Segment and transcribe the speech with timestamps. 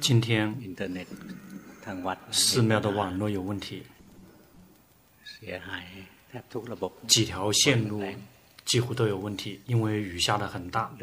[0.00, 0.56] 今天
[2.30, 3.82] 寺庙的网络有问题，
[7.08, 8.00] 几条线路
[8.64, 10.94] 几乎都有问题，因为雨下的很大。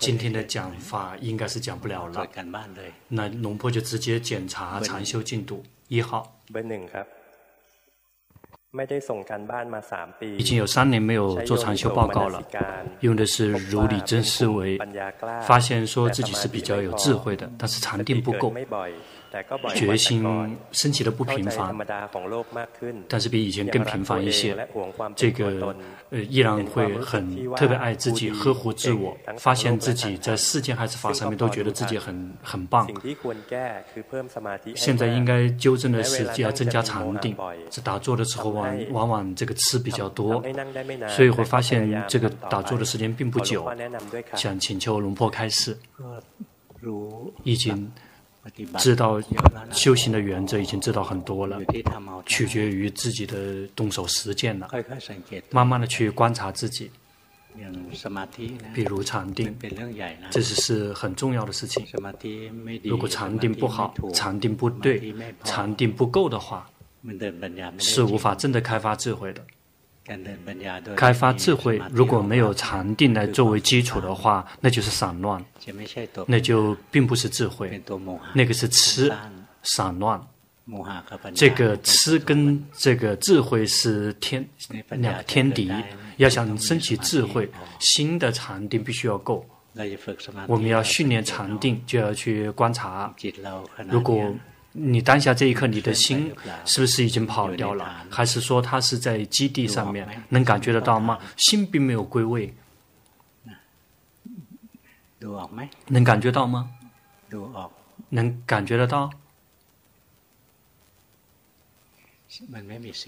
[0.00, 2.26] 今天的讲法应该是讲不了了，
[3.06, 5.64] 那龙婆就直接检查禅修进度。
[5.86, 6.42] 一号。
[10.36, 12.42] 已经有三年没有做禅修报告了，
[13.00, 14.78] 用的是如理真思维，
[15.46, 18.52] 发现说自己是比较有智慧的，但是禅定不够。
[19.74, 20.24] 决心
[20.72, 21.76] 升起的不平凡，
[23.08, 24.56] 但是比以前更平凡一些。
[25.14, 25.74] 这个
[26.10, 32.88] 呃，依然会很特别爱自己，呵护自我，发现自己在世间还是法上面都觉得自己很很棒。
[34.74, 37.36] 现在应该纠正的是要增加禅定。
[37.70, 40.42] 这打坐的时候往往往这个吃比较多，
[41.08, 43.70] 所以会发现这个打坐的时间并不久。
[44.34, 45.76] 想请求龙婆开示，
[47.42, 47.90] 已经。
[48.78, 49.20] 知道
[49.72, 51.58] 修行的原则已经知道很多了，
[52.24, 54.68] 取决于自己的动手实践了。
[55.50, 56.90] 慢慢的去观察自己，
[58.74, 59.54] 比如禅定，
[60.30, 61.84] 这是是很重要的事情。
[62.84, 66.68] 如果禅定不好，禅定不对，禅定不够的话，
[67.78, 69.42] 是无法真的开发智慧的。
[70.94, 75.44] 开发智慧，如果没有禅定来作为基础的话，那就是散乱，
[76.26, 77.82] 那就并不是智慧，
[78.32, 79.12] 那个是痴，
[79.62, 80.20] 散乱。
[81.34, 84.46] 这个痴跟这个智慧是天
[84.90, 85.72] 两个天敌，
[86.16, 89.44] 要想升起智慧，新的禅定必须要够。
[90.46, 93.14] 我们要训练禅定，就要去观察，
[93.88, 94.34] 如果。
[94.78, 96.34] 你当下这一刻，你的心
[96.66, 98.04] 是不是已经跑掉了？
[98.10, 100.06] 还是说他是在基地上面？
[100.28, 101.18] 能感觉得到吗？
[101.36, 102.54] 心并没有归位。
[105.86, 106.70] 能感觉到吗？
[108.10, 109.10] 能感觉得到？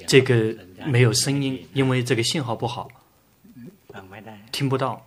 [0.06, 0.56] 这个
[0.86, 2.88] 没有声音，因为这个信号不好，
[4.50, 5.06] 听不到，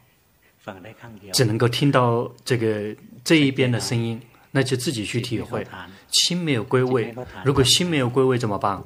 [1.33, 4.21] 只能够听到这个这一边的声音。
[4.51, 5.65] 那就自己去体会，
[6.09, 7.15] 心没有归位。
[7.45, 8.83] 如果心没有归位怎么办？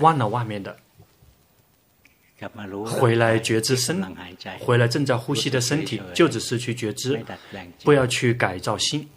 [0.00, 0.78] 忘了外面的，
[2.86, 4.02] 回来觉知身，
[4.60, 7.22] 回来正在呼吸的身体，就只是去觉知，
[7.84, 9.10] 不要去改造心。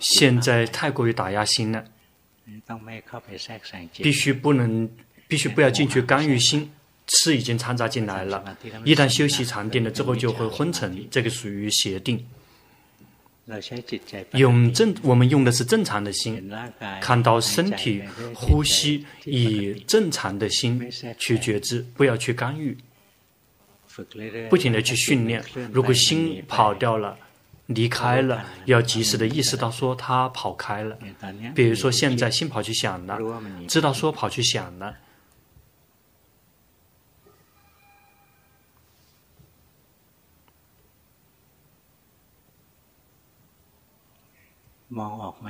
[0.00, 1.84] 现在太过于打压心了，
[4.02, 4.90] 必须不能，
[5.28, 6.72] 必须不要进去干预心。
[7.14, 12.24] 痴已经掺杂进来了，一旦休息禅定了之后就会昏沉，这个属于邪定。
[14.32, 16.50] 用正，我们用的是正常的心，
[16.98, 18.02] 看到身体
[18.34, 22.74] 呼吸，以正常的心去觉知，不要去干预，
[24.48, 25.44] 不停的去训练。
[25.70, 27.14] 如果心跑掉了、
[27.66, 30.96] 离开了，要及时的意识到说他跑开了。
[31.54, 33.18] 比如说现在心跑去想了，
[33.68, 34.96] 知道说跑去想了。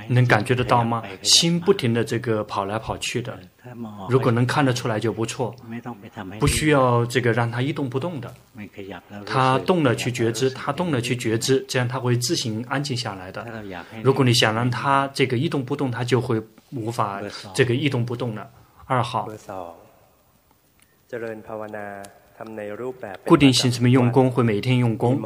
[0.09, 1.03] 能感觉得到吗？
[1.21, 3.37] 心不停的这个跑来跑去的，
[4.09, 5.55] 如果能看得出来就不错，
[6.39, 8.33] 不需要这个让它一动不动的，
[9.25, 13.45] 它动了去觉知，它动了去觉知，这样它会自行安静下来的。
[14.01, 16.41] 如果你想让它这个一动不动，它就会
[16.71, 17.21] 无法
[17.53, 18.49] 这个一动不动了。
[18.85, 19.29] 二号。
[23.25, 25.21] 固定性什么用功会每天用功，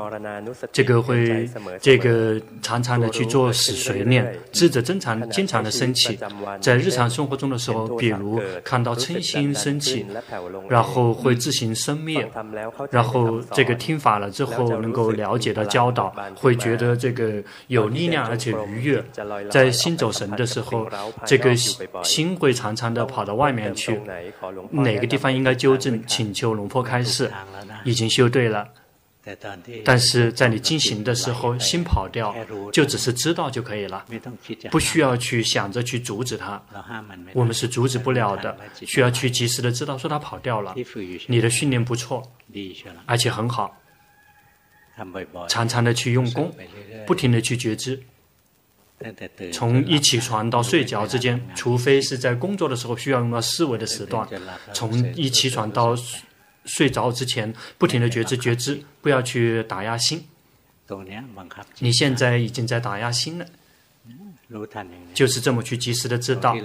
[0.71, 1.49] 这个会
[1.81, 6.19] 这个常常的去做死随念，智者经常经常的升起，
[6.61, 10.05] 在日常生活中的时候，比如看到嗔心升起，
[10.69, 12.29] 然后会自行生灭，
[12.91, 19.03] 然后这个听法了之后能够了解到教导，会觉得这个有力量而且愉悦，
[19.49, 20.87] 在心走神的时候，
[21.25, 21.55] 这个
[22.03, 23.99] 心会常常的跑到外面去，
[24.69, 26.98] 哪个地方应该纠正，请求龙婆开。
[27.05, 27.31] 是
[27.83, 28.67] 已经修对了，
[29.85, 32.35] 但是在你进行的时候，心跑掉，
[32.71, 34.03] 就只是知道就可以了，
[34.71, 36.61] 不需要去想着去阻止它。
[37.33, 40.73] 我们是阻止不了的，需要去及时的知道说它跑掉了。
[41.27, 42.23] 你的训练不错，
[43.05, 43.77] 而且很好，
[45.47, 46.51] 常常的去用功，
[47.05, 48.01] 不停的去觉知。
[49.53, 54.27] 从一起床到睡觉之间，除非是在工作的时候需要用到思维的时段，
[54.73, 55.95] 从一起床到。
[56.69, 60.23] 睡着之前，不停的觉知觉知，不要去打压心。
[61.79, 63.45] 你现在已经在打压心了，
[65.13, 66.55] 就是这么去及时的知道，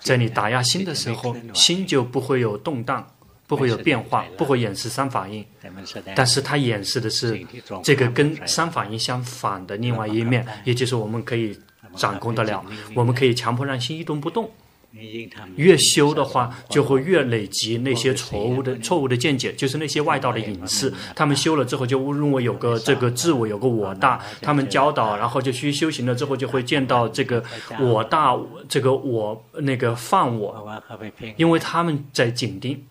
[0.00, 3.08] 在你打压心的时候，心就不会有动荡，
[3.46, 5.44] 不会有变化，不会掩饰三反应。
[6.14, 7.44] 但是它掩饰的是
[7.82, 11.58] 这个跟三反应相反的另外一面，也就是我们可以
[11.96, 12.64] 掌控得了，
[12.94, 14.50] 我们可以强迫让心一动不动。
[15.56, 20.92] 越修的话，就会越累积那些错误的错误的见解，就是那些外道的隐士。
[21.16, 24.20] 他们修了之后，就认为有个这个自我，有个我大。
[24.40, 27.42] 他们教导，然后就去修行了之后，就会见到这个
[27.80, 28.38] 我大，
[28.68, 30.82] 这个我那个放我，
[31.36, 32.86] 因为他们在紧盯，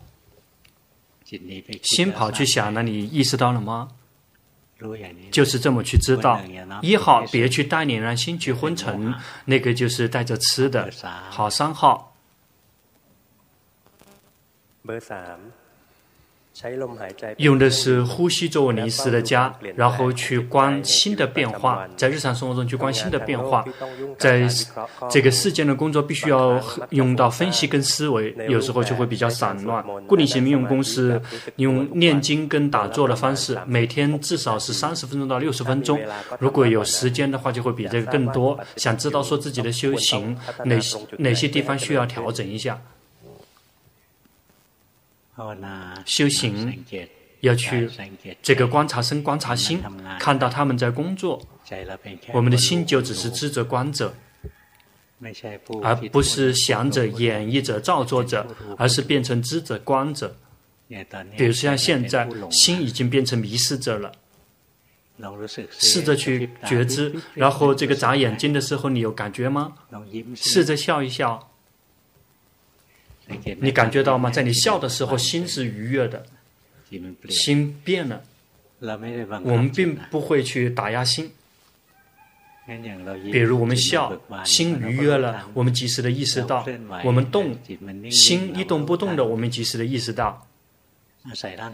[1.82, 3.88] 心跑去想，那你意识到了吗？
[5.32, 6.40] 就是这么去知道。
[6.82, 9.14] 一号，别去带领让心去昏沉，
[9.46, 10.90] 那个就是带着吃的。
[11.30, 12.16] 好，三号。
[17.38, 23.66] 用的是呼吸作为临时的家，然后去观心的变化，在日常生活中去观心的变化，
[24.20, 24.48] 在
[25.10, 26.62] 这个世间的工作必须要
[26.92, 29.84] 用到分析跟思维，有时候就会比较散乱。
[30.06, 31.20] 固定型命用功是
[31.56, 36.00] 用念经跟打坐的方式，每天至少是三十分钟到六十分钟，
[36.40, 38.60] 如果有时间的话就会比这个更多。
[38.78, 42.80] 想知道说自己的修行哪些哪些地方需要调整一下。
[46.06, 46.84] 修行
[47.42, 47.90] 要去
[48.42, 49.82] 这个观察身、观察心，
[50.20, 51.42] 看到他们在工作，
[52.32, 54.14] 我们的心就只是知者、观者，
[55.82, 58.48] 而不是想着、演绎者、造作者，
[58.78, 60.36] 而是变成知者、观者。
[61.36, 64.12] 比如像现在，心已经变成迷失者了，
[65.72, 69.74] 试着去觉知，然后这个眨眼睛的时候，你有感觉吗？
[70.36, 71.50] 试着笑一笑。
[73.60, 74.30] 你感觉到吗？
[74.30, 76.26] 在你笑的时候，心是愉悦的，
[77.30, 78.22] 心变了。
[79.44, 81.32] 我们并不会去打压心。
[83.32, 86.66] 比如我们笑，心愉悦了，我们及时的意识到；
[87.04, 87.58] 我们动，
[88.10, 90.48] 心一动不动的，我们及时的意识到。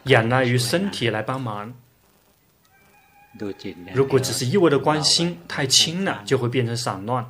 [0.06, 1.74] 仰赖于身体来帮忙。
[3.94, 7.26] 如果只是一味的关心，太轻了，就会变成散乱。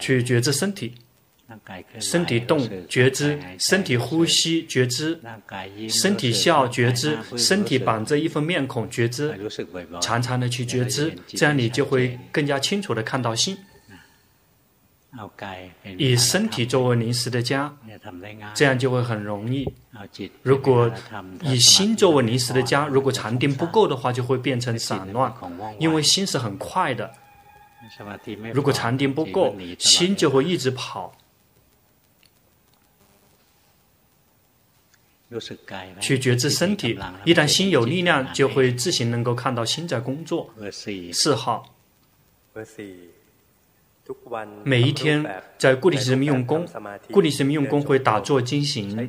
[0.00, 0.94] 去觉知身体。
[1.98, 5.18] 身体动觉知，身体呼吸觉知，
[5.88, 9.34] 身体笑觉知，身体绑着一副面孔觉知，
[10.00, 13.56] 常常的去觉知，这样你就会更加清楚的看到心。
[15.96, 17.74] 以身体作为临时的家，
[18.54, 19.66] 这样就会很容易。
[20.42, 20.92] 如果
[21.42, 25.32] 以心作为临时的家，如果禅定不够的话，就会变成散乱，
[25.78, 27.10] 因为心是很快的。
[28.52, 31.10] 如果禅定不够，心就会一直跑。
[36.00, 40.50] 去觉知身体，一旦心有力量，就会自行能够看到心在工作。
[41.12, 41.74] 四号。
[44.64, 45.24] 每一天
[45.58, 46.66] 在固定时间用功，
[47.10, 49.08] 固定时间用功会打坐经行，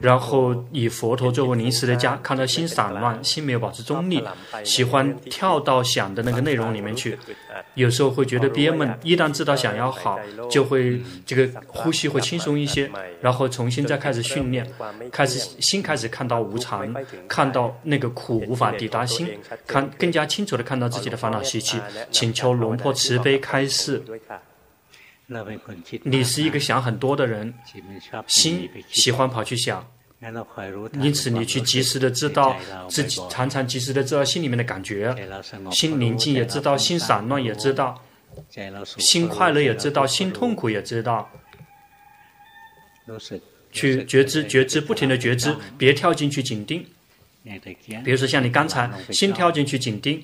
[0.00, 4.22] 然后以佛陀作为临时的家，看到心散乱，心没有保持中立，
[4.64, 7.16] 喜欢跳到想的那个内容里面去，
[7.74, 8.92] 有时候会觉得憋闷。
[9.02, 10.18] 一旦知道想要好，
[10.50, 12.90] 就会这个呼吸会轻松一些，
[13.20, 14.66] 然后重新再开始训练，
[15.12, 16.92] 开始心开始看到无常，
[17.28, 19.28] 看到那个苦无法抵达心，
[19.66, 21.78] 看更加清楚地看到自己的烦恼习气，
[22.10, 24.02] 请求龙婆慈悲开示。
[26.02, 27.52] 你是一个想很多的人，
[28.26, 29.86] 心喜欢跑去想，
[31.00, 32.54] 因此你去及时的知道
[32.88, 35.14] 自己，常常及时的知道心里面的感觉，
[35.72, 38.02] 心宁静也知道，心散乱也知道，
[38.98, 41.30] 心快乐也知道，心痛苦也知道，
[43.72, 46.84] 去觉知觉知，不停的觉知，别跳进去紧盯。
[48.04, 50.22] 比如说像你刚才心跳进去紧盯，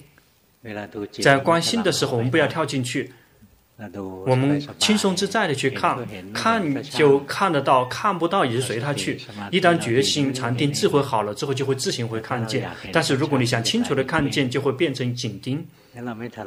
[1.23, 3.13] 在观心的时候，我们不要跳进去。
[4.27, 5.97] 我们轻松自在的去看，
[6.35, 9.19] 看就看得到，看不到也是随他去。
[9.51, 12.69] 一旦决心禅定智慧好了之后，就会自行会看见。
[12.93, 15.67] 但是如果你想清楚的看见，就会变成紧盯。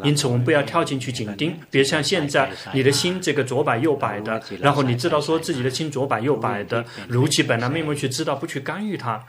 [0.04, 1.54] 因此我们不要跳进去紧盯。
[1.70, 9.22] 别像现在，你的心这个左摆右摆的，然后你知道说自己的心左摆右摆的，如其本来面目去知道，不去干预它。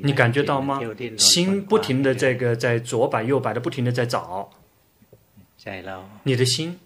[0.00, 0.80] 你感觉到吗？
[1.18, 4.48] 心不停的这个在左摆右摆的不停的在找，
[6.22, 6.78] 你的心，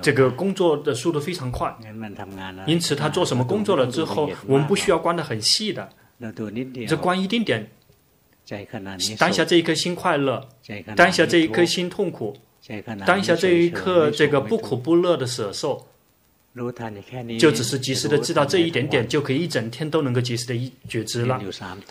[0.00, 1.74] 这个工作的速度非常快，
[2.66, 5.88] 因此他做什么工作了之后，我们不需要关的很细的，
[6.86, 7.68] 只关一丁点，
[9.18, 10.48] 当下这一颗心快乐，
[10.94, 12.36] 当下这一颗心痛苦，
[13.04, 15.88] 当下这一刻这个不苦不乐的舍受。
[17.38, 21.40] 就只是及时的知道这一点点，就可以一整天都能够及时的一觉知了。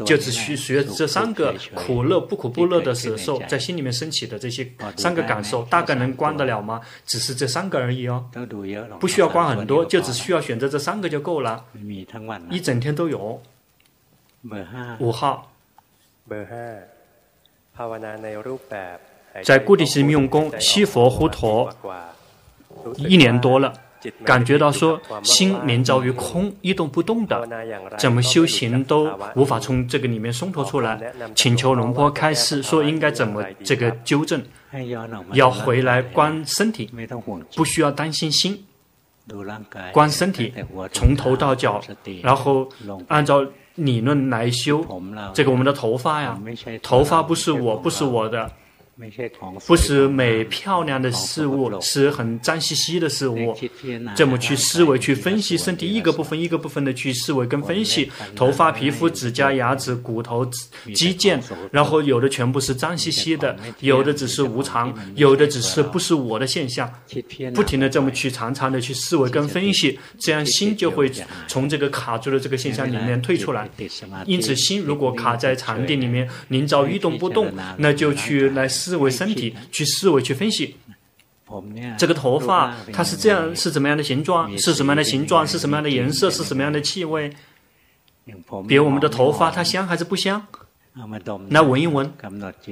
[0.06, 6.80] 就只需学这三个苦乐不苦不乐的时候，在心里面升起的这些三个感受，大概能观得了吗？
[7.08, 8.24] 只是这三个而已哦，
[9.00, 11.66] 不需要观很多，就只需要选择这三个就够了，
[12.52, 13.42] 一整天都有。
[15.00, 15.52] 五号，
[19.44, 21.74] 在固定型用功，西佛胡陀
[22.98, 23.74] 一年多了。
[24.24, 27.48] 感觉到说心连着于空，一动不动的，
[27.98, 31.00] 怎么修行都无法从这个里面松脱出来。
[31.36, 34.42] 请求龙婆开示说应该怎么这个纠正，
[35.34, 36.90] 要回来观身体，
[37.56, 38.64] 不需要担心心，
[39.92, 40.54] 观身体
[40.92, 41.82] 从头到脚，
[42.22, 42.68] 然后
[43.08, 44.86] 按照理论来修。
[45.34, 46.40] 这个我们的头发呀，
[46.82, 48.52] 头发不是我，不是我的。
[49.66, 53.58] 不是美漂亮的事物，是很脏兮兮的事物。
[54.16, 60.46] 这么去思维、去分析身体一个部分一个部分的去思维跟分析，头发、皮肤、指甲、牙齿、骨头、
[60.94, 61.40] 肌腱，
[61.72, 66.88] 然后有的全部是脏兮兮的，有的只是无常，有的只是不是我的现象。
[67.56, 71.12] 不停的这么去常常的去思维跟分析，这样心就会
[71.48, 73.68] 从这个卡住的这个现象里面退出来。
[74.26, 78.91] 因此，心如果卡在禅定里面，临着一动不动，那就去来思。
[78.92, 80.76] 思维身体，去思维去分析，
[81.98, 84.58] 这个头发它是这样，是怎么样的形状？
[84.58, 85.48] 是什么样的形状？
[85.48, 86.30] 是什么样的颜色？
[86.30, 87.32] 是什么样的气味？
[88.68, 90.46] 比如我们的头发，它香还是不香？
[91.50, 92.14] 来闻一闻，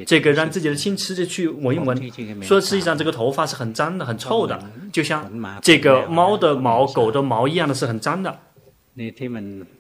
[0.06, 1.98] 这个让自己的心吃着去闻一闻。
[2.42, 4.62] 说实际上，这个头发是很脏的，很臭的，
[4.92, 8.38] 就像这个猫的毛、狗的毛一样的，是很脏的。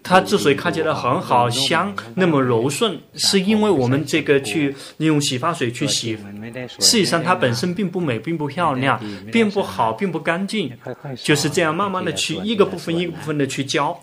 [0.04, 6.16] 它之所以看起来很好香，那么柔顺，是因为我们这个去利用洗发水去洗。
[6.16, 9.00] 事实际上它本身并不美，并不漂亮，
[9.32, 10.72] 并不好，并不干净。
[11.24, 14.00] 就是这样慢慢的去一个部分一个部分的去教。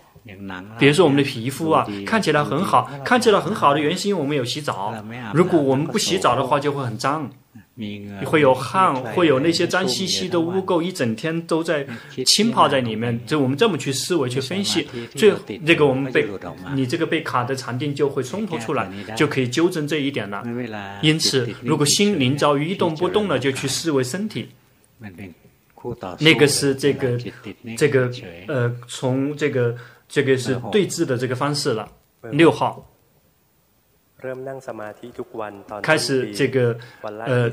[0.78, 4.92] 比如说我们的皮肤啊，看起来很好，看起来很好的原因是因为我们有洗澡。
[5.32, 7.30] 如果我们不洗澡的话，就会很脏。
[8.24, 11.86] 会有汗，会有那些脏兮兮的污垢，一整天都在
[12.24, 13.20] 浸泡在里面。
[13.26, 16.26] 就我们这么去思维去分析，最后这个我们被
[16.74, 20.42] 你这个被卡的禅定就会松脱出来，就可以纠正这一点了。
[21.02, 24.48] 因此，如果心灵遭遇一动不动了，就去思维身体，
[26.20, 27.18] 那个是这个
[27.76, 28.10] 这个
[28.48, 29.76] 呃，从这个
[30.08, 31.86] 这个是对峙的这个方式了。
[32.32, 32.90] 六号。
[35.82, 36.76] 开始这个
[37.26, 37.50] 呃，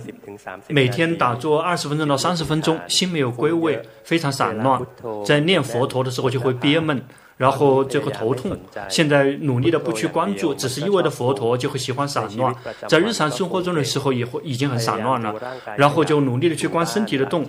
[0.68, 4.82] 每天打坐二十分钟到三十分钟，心没有归位，非常散乱。
[5.26, 7.02] 在念佛陀的时候就会憋闷，
[7.38, 8.58] 然后就会头痛。
[8.90, 12.56] 现在努力的不去关注，只是一味的佛陀就会喜欢散乱。
[12.88, 15.34] 在日常生活中的时候也会已经很散乱了，
[15.78, 17.46] 然后就努力的去观身体的动，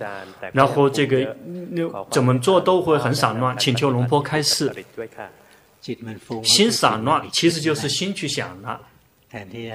[0.51, 1.35] 然后这个
[2.09, 3.57] 怎么做都会很散乱。
[3.57, 4.71] 请求龙波开示。
[6.41, 8.81] 心散乱其实就是心去想了。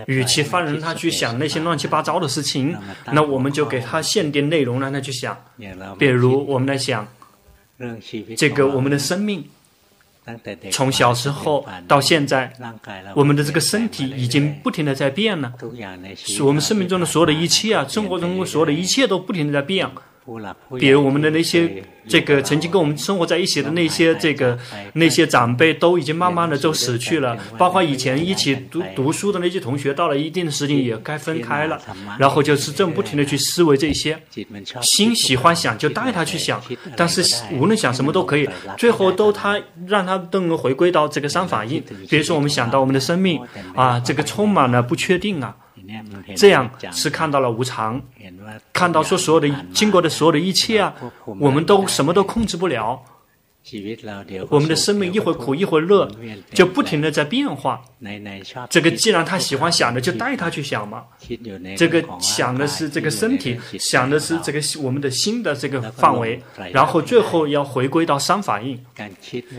[0.06, 2.76] 与其放任他去想那些乱七八糟的事情，
[3.12, 5.36] 那我们就给他限定内容让他去想。
[5.98, 7.06] 比如我们来想，
[8.36, 9.44] 这个我们的生命，
[10.70, 12.52] 从小时候到现在，
[13.14, 15.52] 我们的这个身体已经不停的在变了。
[16.42, 19.88] 我们生命中的所有的一切啊，生活中所有的一切都不停的在变。
[20.78, 24.56] 比如我们的那些这个曾经跟我们生活在一起的那些这个
[24.92, 31.80] 那些长辈都已经慢慢的就死去了，包括以前一起读读书的那些同学，到了一定的时间也该分开了，
[32.18, 34.20] 然后就是这么不停的去思维这些，
[34.82, 36.62] 心喜欢想就带他去想，
[36.96, 37.22] 但是
[37.52, 38.48] 无论想什么都可以，
[38.78, 39.58] 最后都他
[39.88, 41.82] 让他都能回归到这个三法印。
[42.08, 43.40] 比如说我们想到我们的生命
[43.74, 45.56] 啊，这个充满了不确定啊。
[46.36, 48.00] 这样是看到了无常，
[48.72, 50.94] 看到说所有的经过的所有的一切啊，
[51.24, 53.02] 我们都什么都控制不了。
[54.48, 56.10] 我们的生命一会苦一会乐，
[56.54, 57.78] 就不停的在变化。
[58.70, 61.04] 这个既然他喜欢想的，就带他去想嘛。
[61.76, 66.40] 这个想的是这个身体，想的是这个我们的心的这个范围，
[66.72, 68.82] 然后最后要回归到三法印。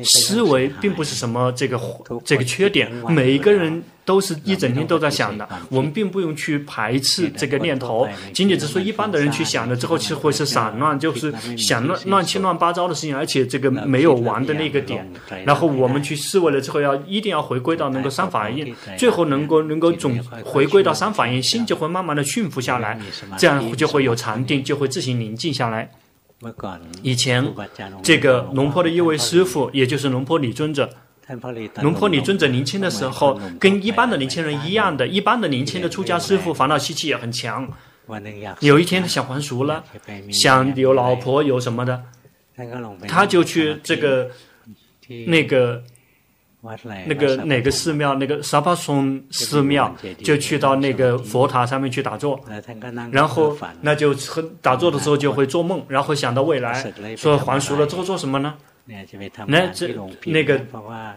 [0.03, 1.79] 思维并不是什么这个
[2.25, 3.83] 这个缺点，每一个人。
[4.03, 15.07] 都是一整天都在想的，我们并不用去排斥这个念头，仅仅只是说一般的人去想了之后，其实会是散乱，就是想乱乱七乱八糟的事情，而且这个没有完的那个点。
[15.45, 22.99] 然后我们去思维了之后，要一定要回归到能够三法印，最后能够能够总回归到三法印，心就会慢慢的驯服下来，
[23.37, 25.91] 这样就会有禅定，就会自行宁静下来。
[27.03, 27.45] 以前
[28.01, 30.89] 这个龙坡的一位师傅，也就是龙坡李尊者。
[31.81, 37.67] 龙坡你尊者年轻的时候，跟一般的年轻人一样的，一般的年轻的出家师傅烦恼习气也很强。
[38.59, 39.83] 有一天他想还俗了，
[40.29, 42.03] 想有老婆有什么的，
[43.07, 44.29] 他就去这个
[45.27, 45.81] 那个
[47.05, 52.43] 那个哪个寺庙，那个沙巴松寺庙，就去到那个佛塔上面去打坐，
[53.11, 54.13] 然后那就
[54.61, 58.55] 打坐的时候就会做梦，然后想到未来，说还俗了之后做什么呢？
[59.47, 59.87] 那这
[60.25, 60.59] 那个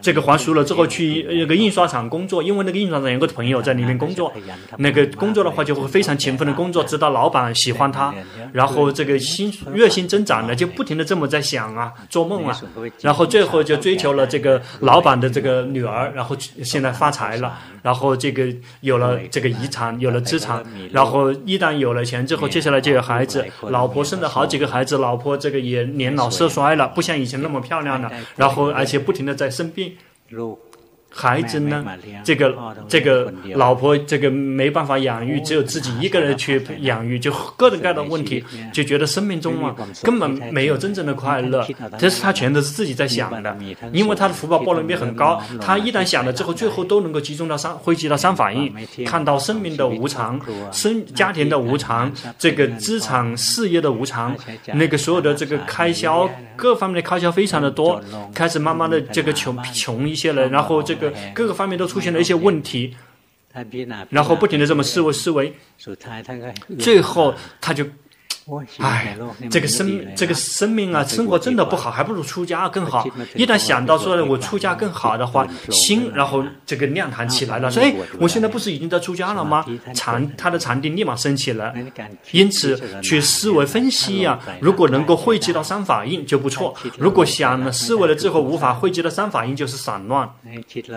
[0.01, 4.31] 这个还俗了之后去那个印刷厂工作，因为那个印刷厂有个朋友在里面工作，
[4.77, 8.13] 那个工作的话就会非常勤奋的工作，直到老板喜欢他，
[8.53, 12.57] 然后这个薪月薪增长了，就不停的这么在想啊，做梦啊，
[13.01, 18.47] 然后最后就追求了这个老板的这个女儿，然后现在发财了，然后这个
[18.79, 20.63] 有了这个遗产，有了资产，
[20.93, 27.61] 然后一旦有了钱之后，接下来就有孩子，老婆生了好几个孩子，老婆这个也年老色衰了，不像以前那么。
[27.65, 29.97] 漂亮的，然后而且不停的在生病。
[31.17, 31.85] 孩子呢？
[32.25, 32.53] 这个
[32.89, 38.43] 这个老婆这个没办法养育，只有自己一个人去养育，就各种各样的问题，
[38.73, 41.65] 就觉得生命中啊根本没有真正的快乐。
[41.97, 43.57] 这是他全都是自己在想的，
[43.93, 48.73] 因为他的福报波罗蜜很高，他一旦想了之后，最后都能够集中到三，汇集到三反应，
[49.05, 50.37] 看到生命的无常，
[50.73, 54.35] 生家庭的无常，这个资产事业的无常，
[54.73, 58.01] 那个所有的这个开销各方面的开销非常的多，
[58.33, 61.04] 开始慢慢的这个穷穷一些了，然后这个。
[61.33, 62.95] 各个方面都出现了一些问题，
[64.09, 65.53] 然后不停的这么思维思维，
[66.79, 67.85] 最后他就。
[68.77, 69.17] 哎，
[69.49, 73.03] 这个生这个生命啊，生活真的不好，还不如出家更好。
[73.33, 79.65] 一旦想到说我出家更好的话，心然后这个亮堂起来了，说哎，我现在不是已经在出家了吗？
[79.95, 81.73] 禅他的禅定立马升起了，
[82.31, 86.75] 因此去思维分析呀、啊，如果能够汇集到三法印就不错。
[86.99, 90.29] 如果想了思维了之后无法汇集到三法印，就是散乱。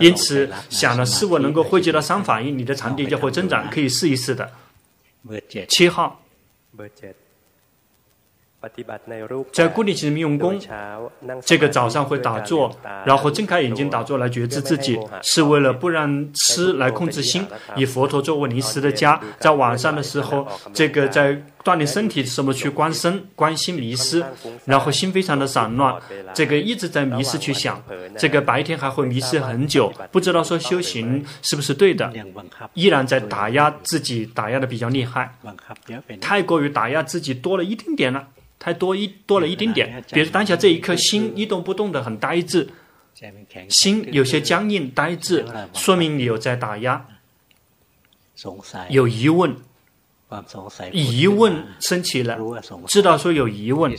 [0.01, 4.51] 因此想了思维能够汇集到三法印，你的禅定就会增长，可以试一试的。
[5.67, 6.21] 七号。
[9.53, 10.59] 在固定型用功，
[11.45, 12.71] 这个早上会打坐，
[13.05, 17.47] 然后睁开眼睛打坐来觉知自己，是为了不让痴来控制心，
[17.77, 19.21] 以佛陀作为临时的家。
[19.39, 24.25] 在晚上的时候，这个在锻炼身体的时候去观身、观心迷失，
[24.65, 26.01] 然后心非常的散乱，
[26.35, 27.83] 这个一直在迷失去想，
[28.19, 32.13] 这个白天还会迷失很久，不知道说修行是不是对的，
[32.75, 35.35] 依然在打压自己，打压的比较厉害，
[36.21, 38.29] 太过于打压自己多了一丁点了。
[38.61, 42.69] 太多一多了一丁点，比如当下这一刻心一动不动的很呆滞，
[43.69, 47.07] 心有些僵硬呆滞，说明你有在打压，
[48.91, 49.55] 有疑问，
[50.93, 52.39] 疑问升起了，
[52.87, 53.91] 知道说有疑问，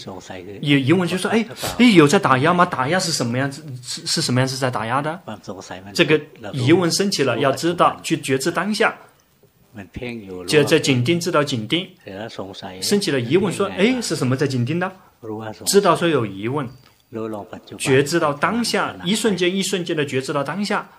[0.61, 1.45] 有疑问就说哎
[1.77, 2.65] 哎有在打压吗？
[2.65, 3.63] 打压是什么样子？
[3.81, 5.19] 是是什么样子在打压的？
[5.93, 6.19] 这个
[6.53, 8.95] 疑问升起了，要知道去觉知当下。
[10.47, 11.87] 就在紧盯，知道紧盯，
[12.81, 14.91] 升起了疑问，说：“哎，是什么在紧盯的？”
[15.65, 16.67] 知道说有疑问，
[17.77, 20.89] 觉知到当下，一瞬间一瞬间的觉知到当下，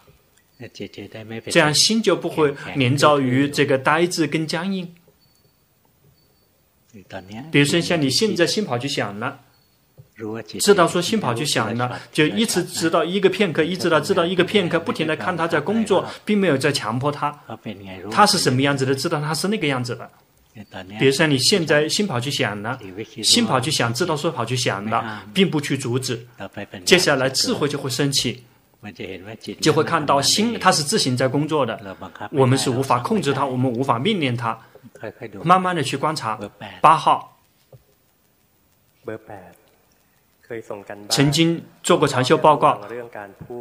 [1.50, 4.94] 这样心就不会连着于这个呆滞跟僵硬。
[7.50, 9.40] 比如说，像你现在心跑去想了。
[10.58, 17.34] 知道说心跑去想了，就一直知道一个片刻，一直到知道一个片刻，不停地看他在工作，并没有在强迫他。
[18.10, 18.94] 他是什么样子的？
[18.94, 20.10] 知道他是那个样子的。
[20.98, 22.78] 比如说你现在心跑去想了，
[23.22, 26.26] 心跑去想，知道说跑去想了，并不去阻止。
[26.84, 28.44] 接下来智慧就会升起，
[29.58, 31.96] 就会看到心它是自行在工作的，
[32.30, 34.58] 我们是无法控制它，我们无法命令它。
[35.42, 36.38] 慢慢的去观察。
[36.80, 37.36] 八号。
[41.08, 42.80] 曾经做过禅修报告，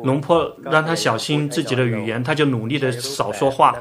[0.03, 3.75] 龙婆让他小心自己的语言，他就努力的少说话。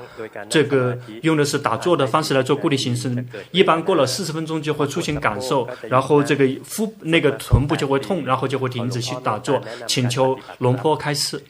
[0.51, 11.43] 这个用的是打坐的方式来做固定形式，一般过了四十分钟就会出现感受，然后这个腹那个臀部就会痛，然后就会停止去打坐，请求龙坡开示。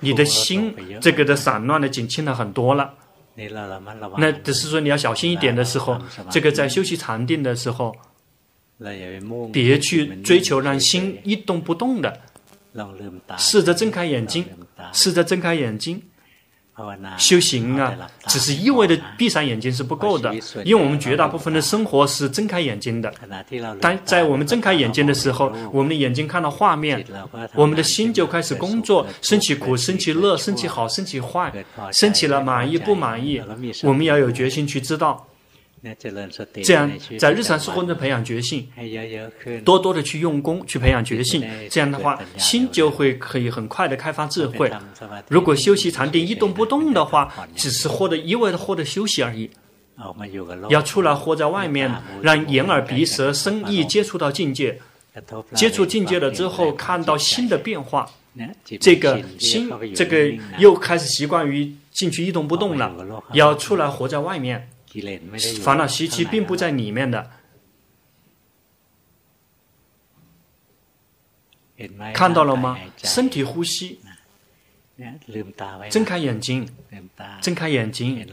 [0.00, 2.94] 你的心这个的散乱的减轻了很多了，
[4.16, 5.98] 那只是说你要小心一点的时候，
[6.30, 7.94] 这个在休息禅定的时候。
[9.52, 12.20] 别去追求让心一动不动的，
[13.38, 14.44] 试着睁开眼睛，
[14.92, 16.02] 试着睁开眼睛。
[17.16, 17.94] 修行啊，
[18.26, 20.34] 只是意味着闭上眼睛是不够的，
[20.64, 23.12] 因为我们绝大部分的生活是睁开眼睛的。
[23.80, 27.04] 但在我们睁开眼睛的时候，我们的眼睛看到画面，
[27.54, 31.52] 我们的心就开始工作，生起苦，生起乐，生起好，生起坏，
[31.92, 33.40] 生起了满意不满意，
[33.82, 35.24] 我们要有决心去知道。
[36.62, 38.66] 这样，在日常生活中培养觉性，
[39.64, 41.44] 多多的去用功，去培养觉性。
[41.68, 44.72] 这样的话，心就会可以很快的开发智慧。
[45.28, 49.50] 如果休息禅定一动不动的话，只是获得一味的获得休息而已。
[50.70, 51.92] 要出来活在外面，
[52.22, 54.80] 让眼耳鼻舌身意接触到境界，
[55.54, 58.10] 接触境界了之后，看到新的变化，
[58.80, 62.90] 这个心，这个又开始习惯于进去一动不动了，
[63.34, 64.68] 要出来活在外面。
[65.62, 67.30] 烦恼习气并不在里面的，
[72.12, 72.78] 看到了吗？
[72.98, 73.98] 身体呼吸，
[75.90, 76.68] 睁开眼睛，
[77.42, 78.24] 睁开眼睛，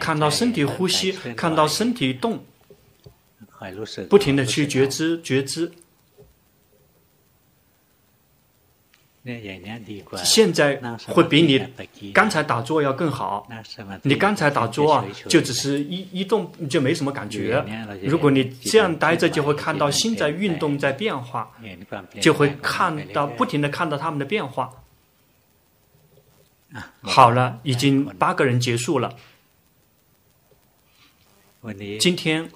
[0.00, 2.42] 看到身体呼吸，看到身体动，
[4.08, 5.70] 不停的去觉知觉知。
[10.24, 13.46] 现在会比你刚才打坐要更好。
[14.02, 17.62] 你刚才打坐啊，就只是一一动就没什么感觉。
[18.02, 21.50] 如果你这样待着，就会看到心在运动，在变化，
[22.20, 24.70] 就会看到不停的看到他们的变化。
[27.02, 29.14] 好了，已经八个人结束了。
[31.98, 32.48] 今天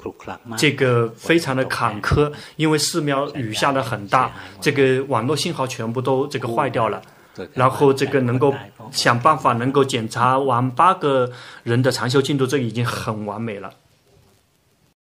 [0.56, 7.00] 这个非常的坎坷，因为寺庙雨下的很大，这个网络信号全部都这个坏掉了。
[7.54, 8.54] 然后这个能够
[8.90, 13.72] 想办法能够检查完八个人的长修进度，这已经很完美了。